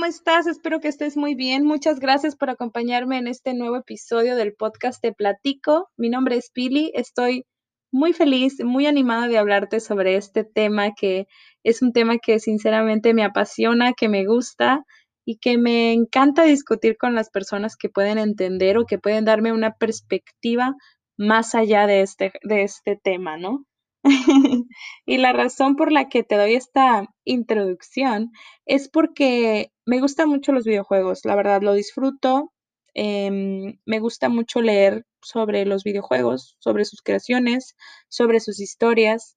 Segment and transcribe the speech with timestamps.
[0.00, 0.46] ¿cómo estás?
[0.46, 1.66] Espero que estés muy bien.
[1.66, 5.90] Muchas gracias por acompañarme en este nuevo episodio del podcast Te Platico.
[5.98, 6.90] Mi nombre es Pili.
[6.94, 7.44] Estoy
[7.92, 11.26] muy feliz, muy animada de hablarte sobre este tema que
[11.64, 14.86] es un tema que sinceramente me apasiona, que me gusta
[15.26, 19.52] y que me encanta discutir con las personas que pueden entender o que pueden darme
[19.52, 20.76] una perspectiva
[21.18, 23.66] más allá de este, de este tema, ¿no?
[25.06, 28.32] y la razón por la que te doy esta introducción
[28.66, 32.52] es porque me gustan mucho los videojuegos, la verdad lo disfruto,
[32.94, 37.76] em, me gusta mucho leer sobre los videojuegos, sobre sus creaciones,
[38.08, 39.36] sobre sus historias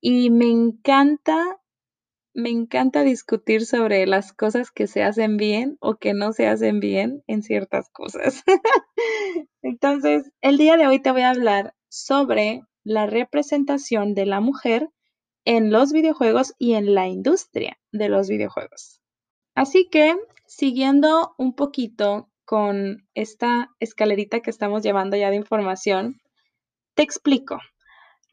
[0.00, 1.58] y me encanta,
[2.34, 6.80] me encanta discutir sobre las cosas que se hacen bien o que no se hacen
[6.80, 8.42] bien en ciertas cosas.
[9.62, 14.90] Entonces, el día de hoy te voy a hablar sobre la representación de la mujer
[15.44, 19.00] en los videojuegos y en la industria de los videojuegos.
[19.54, 26.20] Así que, siguiendo un poquito con esta escalerita que estamos llevando ya de información,
[26.94, 27.58] te explico.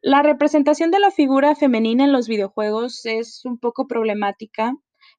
[0.01, 4.73] La representación de la figura femenina en los videojuegos es un poco problemática,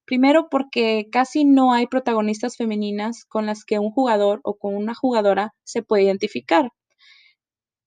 [0.05, 4.95] primero porque casi no hay protagonistas femeninas con las que un jugador o con una
[4.95, 6.71] jugadora se puede identificar.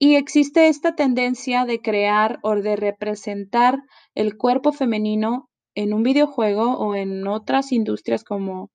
[0.05, 3.79] Y existe esta tendencia de crear o de representar
[4.15, 8.71] el cuerpo femenino en un videojuego o en otras industrias como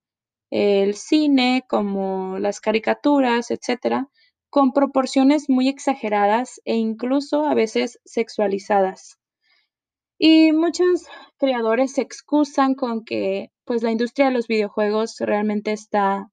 [0.49, 4.07] el cine, como las caricaturas, etcétera,
[4.49, 9.19] con proporciones muy exageradas e incluso a veces sexualizadas.
[10.17, 11.05] Y muchos
[11.37, 16.31] creadores se excusan con que pues la industria de los videojuegos realmente está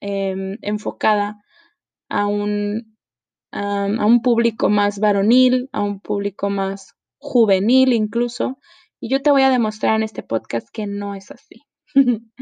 [0.00, 1.36] em, enfocada
[2.08, 2.95] a un
[3.52, 8.58] a un público más varonil, a un público más juvenil incluso.
[9.00, 11.62] Y yo te voy a demostrar en este podcast que no es así.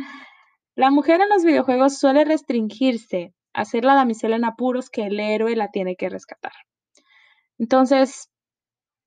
[0.74, 5.20] la mujer en los videojuegos suele restringirse a ser la damisela en apuros que el
[5.20, 6.52] héroe la tiene que rescatar.
[7.58, 8.28] Entonces,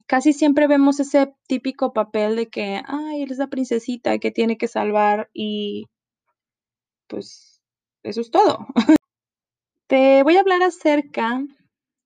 [0.07, 4.67] casi siempre vemos ese típico papel de que, ay, es la princesita que tiene que
[4.67, 5.87] salvar y
[7.07, 7.61] pues
[8.03, 8.67] eso es todo.
[9.87, 11.41] Te voy a hablar acerca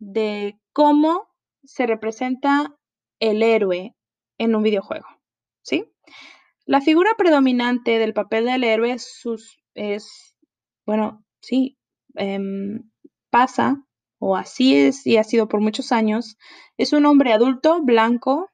[0.02, 1.30] de cómo
[1.64, 2.76] se representa
[3.20, 3.96] el héroe
[4.40, 5.06] en un videojuego,
[5.62, 5.86] ¿sí?
[6.66, 8.98] La figura predominante del papel del héroe
[9.76, 10.36] es,
[10.86, 11.78] bueno, sí,
[12.16, 12.90] em,
[13.30, 13.86] pasa,
[14.20, 16.38] o así es y ha sido por muchos años,
[16.78, 18.50] es un hombre adulto, blanco,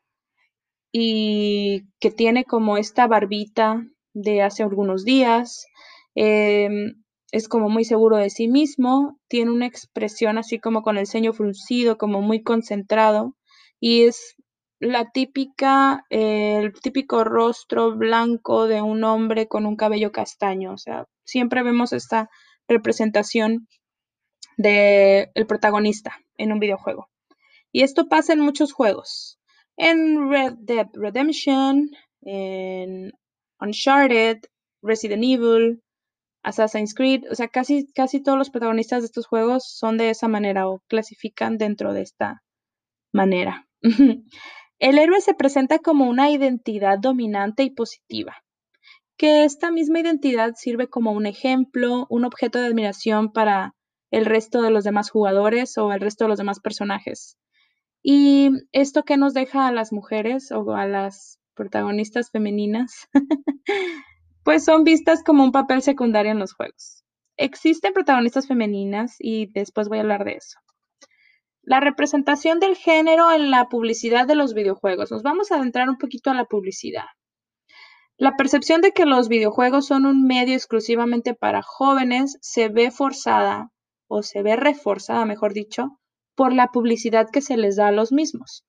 [0.91, 5.65] y que tiene como esta barbita de hace algunos días,
[6.15, 11.07] em, es como muy seguro de sí mismo, tiene una expresión así como con el
[11.07, 13.35] ceño fruncido, como muy concentrado,
[13.79, 14.35] y es
[14.79, 20.73] la típica, el típico rostro blanco de un hombre con un cabello castaño.
[20.73, 22.29] O sea, siempre vemos esta
[22.67, 23.67] representación
[24.57, 27.07] del el protagonista en un videojuego.
[27.71, 29.39] Y esto pasa en muchos juegos.
[29.77, 31.89] En Red Dead Redemption,
[32.21, 33.11] en
[33.59, 34.39] Uncharted,
[34.81, 35.81] Resident Evil,
[36.47, 40.29] Assassin's Creed, o sea, casi, casi todos los protagonistas de estos juegos son de esa
[40.29, 42.41] manera o clasifican dentro de esta
[43.13, 43.67] manera.
[44.79, 48.37] El héroe se presenta como una identidad dominante y positiva,
[49.17, 53.75] que esta misma identidad sirve como un ejemplo, un objeto de admiración para
[54.09, 57.37] el resto de los demás jugadores o el resto de los demás personajes.
[58.01, 63.09] Y esto que nos deja a las mujeres o a las protagonistas femeninas
[64.47, 67.03] pues son vistas como un papel secundario en los juegos.
[67.35, 70.57] Existen protagonistas femeninas y después voy a hablar de eso.
[71.63, 75.11] La representación del género en la publicidad de los videojuegos.
[75.11, 77.07] Nos vamos a adentrar un poquito a la publicidad.
[78.15, 83.73] La percepción de que los videojuegos son un medio exclusivamente para jóvenes se ve forzada
[84.07, 85.99] o se ve reforzada, mejor dicho,
[86.35, 88.63] por la publicidad que se les da a los mismos.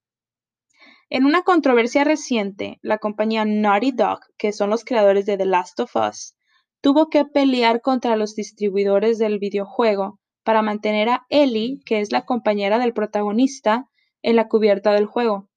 [1.10, 5.81] En una controversia reciente, la compañía Naughty Dog, que son los creadores de The Last
[5.81, 6.37] of Us,
[6.83, 12.27] tuvo que pelear contra los distribuidores del videojuego para mantener a Ellie, que es la
[12.27, 13.89] compañera del protagonista,
[14.21, 15.49] en la cubierta del juego.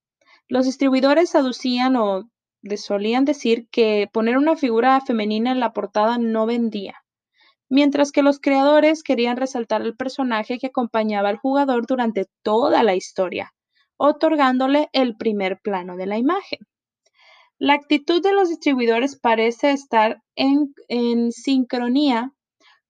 [0.48, 2.30] Los distribuidores aducían o
[2.77, 6.95] solían decir que poner una figura femenina en la portada no vendía,
[7.68, 12.95] mientras que los creadores querían resaltar el personaje que acompañaba al jugador durante toda la
[12.95, 13.53] historia,
[14.03, 16.59] otorgándole el primer plano de la imagen.
[17.59, 20.74] La actitud de los distribuidores parece estar en,
[21.31, 22.31] sincronía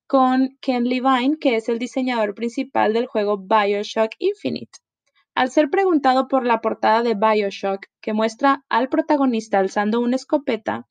[0.06, 4.78] con Ken Levine, que es el diseñador principal del juego Bioshock Infinite.
[5.34, 10.88] Al ser preguntado por la portada de Bioshock, que muestra al protagonista alzando una escopeta,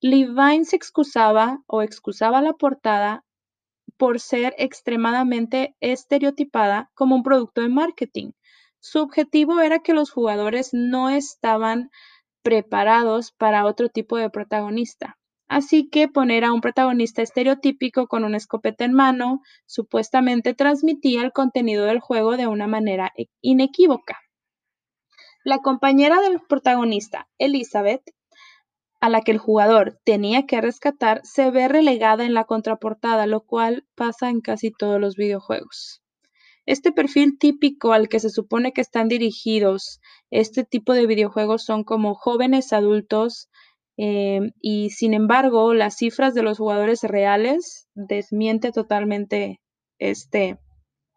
[0.00, 3.24] Levine se excusaba o excusaba la portada
[3.96, 8.30] por ser extremadamente estereotipada como un producto de marketing.
[8.80, 11.90] Su objetivo era que los jugadores no estaban
[12.42, 15.18] preparados para otro tipo de protagonista.
[15.48, 21.32] Así que poner a un protagonista estereotípico con una escopeta en mano supuestamente transmitía el
[21.32, 24.18] contenido del juego de una manera e-, inequívoca.
[25.44, 28.02] La compañera del protagonista, Elizabeth,
[29.00, 33.40] a la que el jugador tenía que rescatar, se ve relegada en la contraportada, lo
[33.40, 36.02] cual pasa en casi todos los videojuegos.
[36.68, 41.82] Este perfil típico al que se supone que están dirigidos este tipo de videojuegos son
[41.82, 43.48] como jóvenes adultos
[43.96, 49.62] em, y sin embargo las cifras de los jugadores reales desmiente totalmente
[49.98, 50.58] este,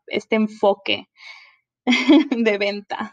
[0.08, 1.10] este enfoque
[2.46, 3.12] de venta.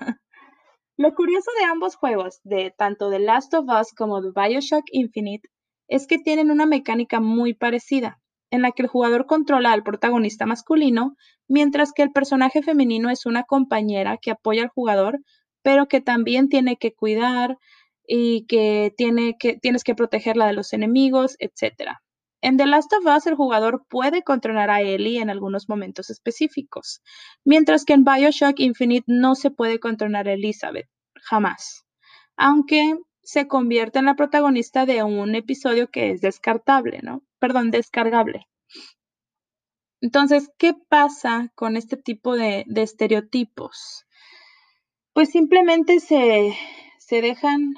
[0.96, 5.48] Lo curioso de ambos juegos, de tanto The Last of Us como de Bioshock Infinite,
[5.88, 8.20] es que tienen una mecánica muy parecida
[8.50, 11.16] en la que el jugador controla al protagonista masculino,
[11.48, 15.20] mientras que el personaje femenino es una compañera que apoya al jugador,
[15.62, 17.58] pero que también tiene que cuidar
[18.06, 21.98] y que, tiene que tienes que protegerla de los enemigos, etc.
[22.40, 27.02] En The Last of Us el jugador puede controlar a Ellie en algunos momentos específicos,
[27.44, 31.84] mientras que en Bioshock Infinite no se puede controlar a Elizabeth, jamás.
[32.36, 37.22] Aunque se convierte en la protagonista de un episodio que es descartable, ¿no?
[37.38, 38.46] Perdón, descargable.
[40.00, 44.06] Entonces, ¿qué pasa con este tipo de, estereotipos?
[45.12, 46.54] Pues simplemente se,
[46.98, 47.74] se dejan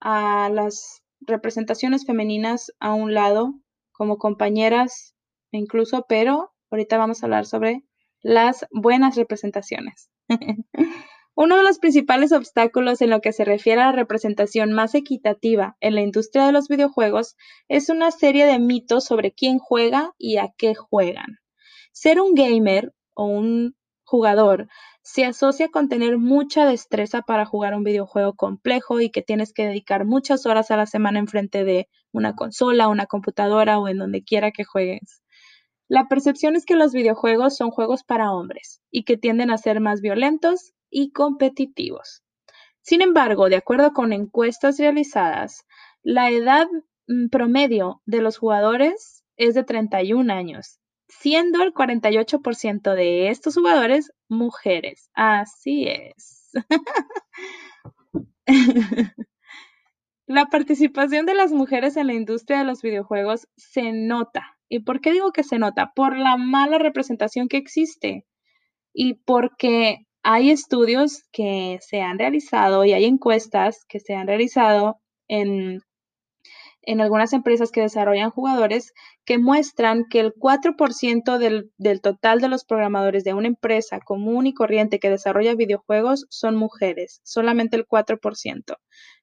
[0.00, 3.54] a las representaciones femeninas a un lado
[3.92, 5.14] como compañeras
[5.50, 7.84] incluso, pero ahorita vamos a hablar sobre
[8.22, 10.10] las buenas representaciones.
[11.40, 15.76] Uno de los principales obstáculos en lo que se refiere a la representación más equitativa
[15.78, 17.36] en la industria de los videojuegos
[17.68, 21.38] es una serie de mitos sobre quién juega y a qué juegan.
[21.92, 24.66] Ser un gamer o un jugador
[25.02, 29.64] se asocia con tener mucha destreza para jugar un videojuego complejo y que tienes que
[29.64, 34.24] dedicar muchas horas a la semana enfrente de una consola, una computadora o en donde
[34.24, 35.22] quiera que juegues.
[35.86, 39.80] La percepción es que los videojuegos son juegos para hombres y que tienden a ser
[39.80, 42.22] más violentos, y competitivos.
[42.80, 45.66] Sin embargo, de acuerdo con encuestas realizadas,
[46.02, 46.66] la edad
[47.06, 54.12] mm, promedio de los jugadores es de 31 años, siendo el 48% de estos jugadores
[54.28, 55.10] mujeres.
[55.14, 56.50] Así es.
[60.26, 64.58] la participación de las mujeres en la industria de los videojuegos se nota.
[64.68, 65.92] ¿Y por qué digo que se nota?
[65.94, 68.26] Por la mala representación que existe
[68.92, 75.00] y porque hay estudios que se han realizado y hay encuestas que se han realizado
[75.26, 75.80] en,
[76.82, 78.92] en algunas empresas que desarrollan jugadores
[79.24, 84.46] que muestran que el 4% del, del total de los programadores de una empresa común
[84.46, 88.76] y corriente que desarrolla videojuegos son mujeres, solamente el 4%.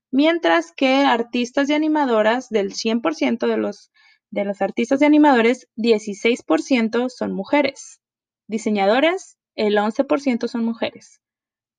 [0.09, 3.91] Mientras que artistas y animadoras, del 100% de los,
[4.31, 8.01] de los artistas y animadores, 16% son mujeres.
[8.47, 11.21] Diseñadores, el 11% son mujeres.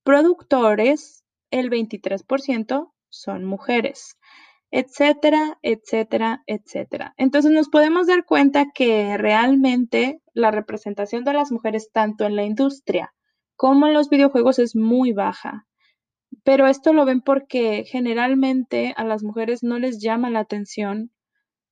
[0.02, 4.16] Productores, el 23% son mujeres,
[4.70, 7.14] etcétera, etcétera, etcétera.
[7.16, 12.44] Entonces nos podemos dar cuenta que realmente la representación de las mujeres tanto en la
[12.44, 13.14] industria
[13.56, 15.66] como en los videojuegos es muy baja.
[16.44, 21.10] Pero esto lo ven porque generalmente a las mujeres no les llama la atención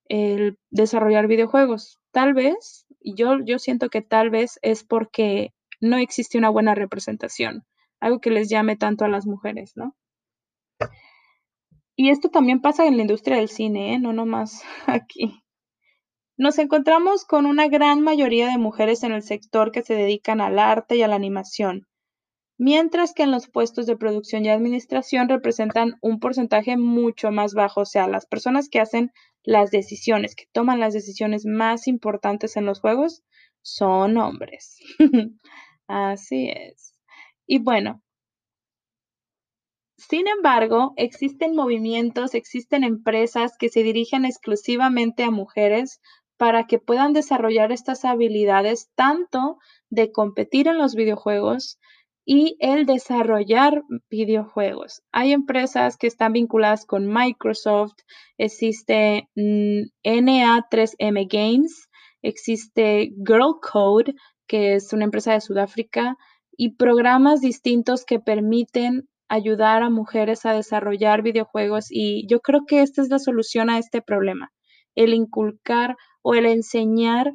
[0.06, 1.99] el desarrollar videojuegos.
[2.11, 7.64] Tal vez, yo, yo siento que tal vez es porque no existe una buena representación,
[8.00, 9.95] algo que les llame tanto a las mujeres, ¿no?
[11.97, 13.99] Y esto también pasa en la industria del cine, ¿eh?
[13.99, 15.40] no nomás aquí.
[16.37, 20.59] Nos encontramos con una gran mayoría de mujeres en el sector que se dedican al
[20.59, 21.87] arte y a la animación,
[22.59, 27.83] mientras que en los puestos de producción y administración representan un porcentaje mucho más bajo,
[27.83, 29.12] o sea, las personas que hacen
[29.45, 33.23] las decisiones, que toman las decisiones más importantes en los juegos,
[33.64, 34.78] son hombres.
[35.88, 36.94] Así es.
[37.47, 38.02] Y bueno,
[39.97, 46.00] sin embargo, existen movimientos, existen empresas que se dirigen exclusivamente a mujeres
[46.37, 51.78] para que puedan desarrollar estas habilidades tanto de competir en los videojuegos
[52.26, 55.02] y el desarrollar videojuegos.
[55.12, 57.94] Hay empresas que están vinculadas con Microsoft,
[58.37, 61.88] existe mm, NA3M Games,
[62.25, 64.14] existe Girl Code,
[64.47, 66.16] que es una empresa de Sudáfrica,
[66.57, 72.83] y programas distintos que permiten ayudar a mujeres a desarrollar videojuegos y yo creo que
[72.83, 74.50] esta es la solución a este problema.
[74.97, 77.33] el inculcar o el enseñar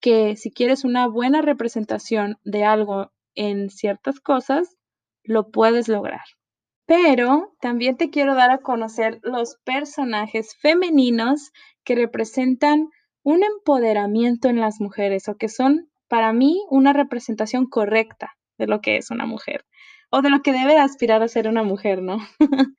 [0.00, 4.76] que si quieres una buena representación de algo en ciertas cosas,
[5.24, 6.24] lo puedes lograr.
[6.86, 11.52] Pero también te quiero dar a conocer los personajes femeninos
[11.84, 12.90] que representan
[13.22, 18.80] un empoderamiento en las mujeres o que son para mí una representación correcta de lo
[18.80, 19.64] que es una mujer
[20.10, 22.18] o de lo que debe aspirar a ser una mujer, ¿no?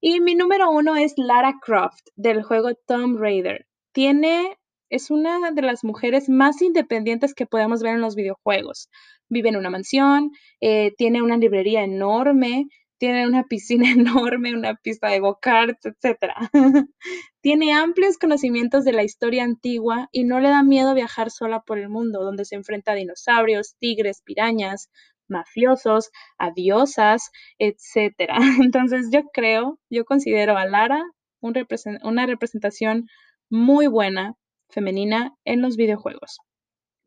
[0.00, 3.66] y mi número uno es Lara Croft del juego Tomb Raider.
[3.92, 4.58] Tiene,
[4.90, 8.88] es una de las mujeres más independientes que podemos ver en los videojuegos.
[9.28, 12.66] Vive en una mansión, eh, tiene una librería enorme,
[13.02, 16.34] tiene una piscina enorme, una pista de go-karts, etc.
[17.40, 21.78] tiene amplios conocimientos de la historia antigua y no le da miedo viajar sola por
[21.78, 24.88] el mundo, donde se enfrenta a dinosaurios, tigres, pirañas,
[25.26, 28.36] mafiosos, a diosas, etcétera.
[28.60, 31.02] Entonces yo creo, yo considero a Lara
[31.40, 33.08] una representación
[33.50, 34.36] muy buena
[34.68, 36.38] femenina en los videojuegos.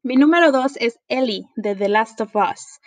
[0.04, 2.82] Mi número dos es Ellie de The Last of Us.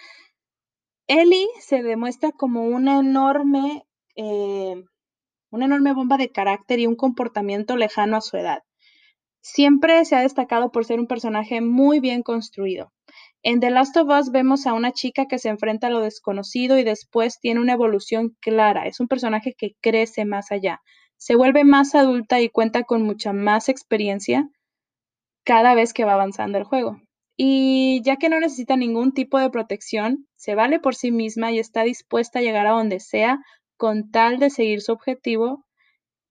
[1.09, 4.85] Ellie se demuestra como una enorme, eh,
[5.50, 8.62] una enorme bomba de carácter y un comportamiento lejano a su edad.
[9.41, 12.93] Siempre se ha destacado por ser un personaje muy bien construido.
[13.43, 16.77] En The Last of Us vemos a una chica que se enfrenta a lo desconocido
[16.79, 18.87] y después tiene una evolución clara.
[18.87, 20.83] Es un personaje que crece más allá.
[21.17, 24.50] Se vuelve más adulta y cuenta con mucha más experiencia
[25.43, 27.00] cada vez que va avanzando el juego.
[27.40, 31.61] Y ya que no necesita ningún tipo de protección, se vale por sí misma y
[31.61, 33.38] está dispuesta a llegar a donde sea
[33.76, 35.64] con tal de seguir su objetivo,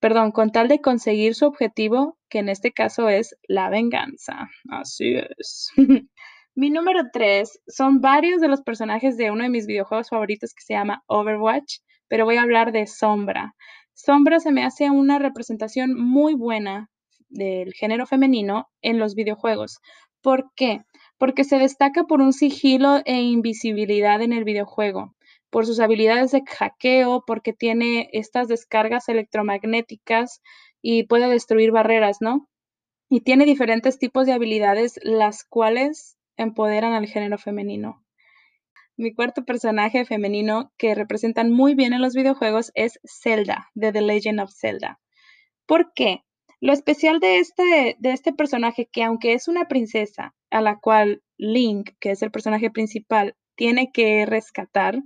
[0.02, 4.50] perdón, con tal de conseguir su objetivo, que en este caso es la venganza.
[4.70, 5.70] Así es.
[6.56, 10.64] Mi número tres son varios de los personajes de uno de mis videojuegos favoritos que
[10.66, 11.78] se llama Overwatch,
[12.10, 13.56] pero voy a hablar de Sombra.
[13.94, 16.90] Sombra se me hace una representación muy buena
[17.30, 19.80] del género femenino en los videojuegos.
[20.22, 20.82] ¿Por qué?
[21.18, 25.16] Porque se destaca por un sigilo e invisibilidad en el videojuego,
[25.50, 30.42] por sus habilidades de hackeo, porque tiene estas descargas electromagnéticas
[30.82, 32.50] y puede destruir barreras, ¿no?
[33.10, 38.04] Y tiene diferentes tipos de habilidades, las cuales empoderan al género femenino.
[38.98, 44.02] Mi cuarto personaje femenino que representan muy bien en los videojuegos es Zelda, de The
[44.02, 45.00] Legend of Zelda.
[45.68, 46.24] ¿Por qué?
[46.60, 51.22] Lo especial de este, de este personaje, que aunque es una princesa a la cual
[51.38, 55.00] Link, que es el personaje principal, tiene que rescatar,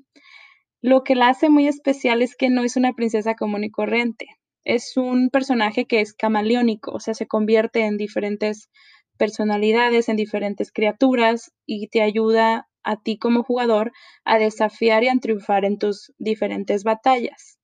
[0.82, 4.28] lo que la hace muy especial es que no es una princesa común y corriente.
[4.64, 8.70] Es un personaje que es camaleónico, o sea, se convierte en diferentes
[9.18, 13.92] personalidades en diferentes criaturas y te ayuda a ti como jugador
[14.26, 17.61] a desafiar y a triunfar en tus diferentes batallas.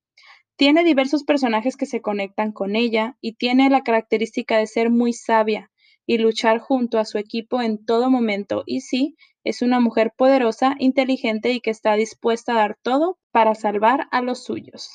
[0.58, 5.12] Tiene diversos personajes que se conectan con ella y tiene la característica de ser muy
[5.12, 5.70] sabia
[6.04, 8.64] y luchar junto a su equipo en todo momento.
[8.66, 13.54] Y sí, es una mujer poderosa, inteligente y que está dispuesta a dar todo para
[13.54, 14.90] salvar a los suyos.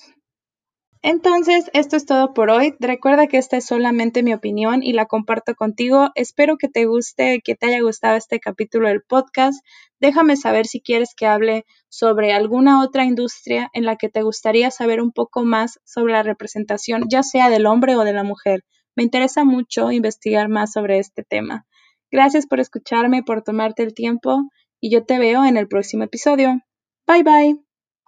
[1.05, 2.75] Entonces, esto es todo por hoy.
[2.79, 6.12] Recuerda que esta es solamente mi opinión y la comparto contigo.
[6.15, 9.62] Espero que te guste, que te haya gustado este capítulo del podcast.
[10.00, 14.72] Déjame saber si quieres que hable sobre alguna otra industria en la que te gustaría
[14.72, 18.63] saber un poco más sobre la representación, ya sea del hombre o de la mujer.
[18.95, 21.65] Me interesa mucho investigar más sobre este tema.
[22.12, 24.43] Gracias por escucharme, por tomarte el tiempo
[24.79, 26.62] y yo te veo en el próximo episodio.
[27.05, 27.62] Bye bye.